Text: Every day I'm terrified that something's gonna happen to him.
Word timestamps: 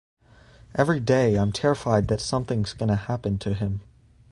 Every 0.73 0.99
day 0.99 1.35
I'm 1.35 1.51
terrified 1.51 2.07
that 2.07 2.21
something's 2.21 2.73
gonna 2.73 2.95
happen 2.95 3.37
to 3.37 3.53
him. 3.53 3.81